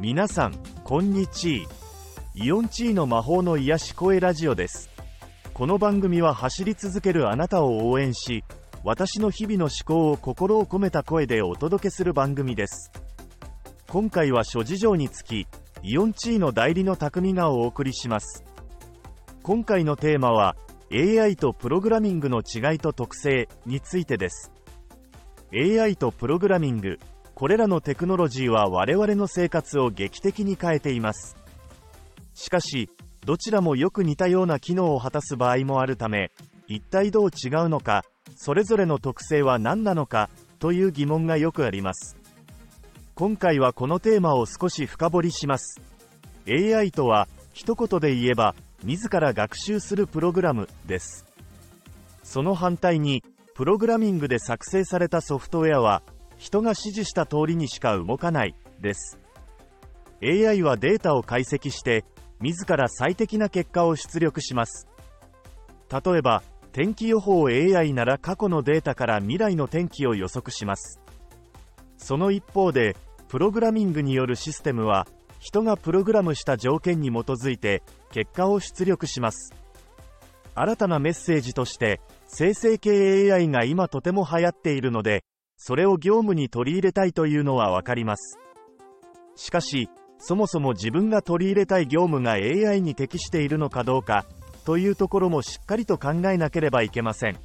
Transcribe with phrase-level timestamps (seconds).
[0.00, 1.68] 皆さん、こんにちは。
[2.36, 4.90] イオンチーの魔法の癒し声ラジオです。
[5.52, 8.44] この番組は走り続けるあなたを応援し、
[8.84, 12.92] 私の日々の思考を心を込めた声でお届けする番組です。
[13.88, 15.48] 今回は諸事情につき、
[15.82, 18.44] イオンチーの代理の匠がお送りします。
[19.42, 20.54] 今回のテーマは、
[20.92, 24.52] AI とプログラミングの違いと特性についてです。
[25.52, 27.00] AI とプログラミング、
[27.38, 31.36] これらのテクノロジーは我々の生活を劇的に変えています。
[32.34, 32.90] しかし
[33.24, 36.32] どちらもよく似たような機能を果たす場合もあるため
[36.66, 42.16] 一体どう違うのかそれぞれの特性は何なのかという疑問がよくあります。
[43.14, 45.80] 今回はこのテーマを少し深掘りします。
[46.48, 51.24] AI とは一言で言えば自ら学習するプログラムです。
[52.24, 53.22] その反対に
[53.54, 56.02] プログラミングで作成されたソフトウェアは
[56.38, 59.18] 人が指示した通りにしか動かないです。
[60.22, 62.04] AI はデータを解析して
[62.40, 64.88] 自ら最適な結果を出力します。
[65.90, 71.00] 例えば天気予報 AI なら過去のデータから未来の天気を予測します。
[71.96, 72.96] その一方で
[73.28, 75.06] プログラミングによるシステムは
[75.40, 79.52] 人がプログラムした条件に基づいて結果を出力します。
[80.54, 85.24] 新たなメッセージとして生成系 AI が今とても流行っているので
[85.58, 88.38] それを業務に取り入れたいというのはわかります。
[89.34, 94.24] しかし、そもそも自分が取り入れたい業務が AI に適しているのかどうか
[94.64, 97.36] というところもしっかりと考えなければいけません。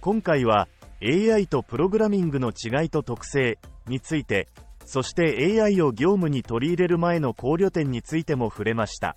[0.00, 0.68] 今回は
[1.02, 4.48] AI とプログラミングの違いと特性について、
[4.84, 9.16] そして AI を業務に取り入れる前の考慮点についても触れました。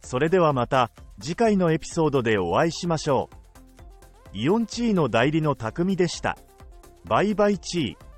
[0.00, 3.36] それではまた次回のエピソードでお会いしましょう。
[4.34, 6.38] イオンチーの代理の匠でした。
[7.04, 8.11] バイバイチー。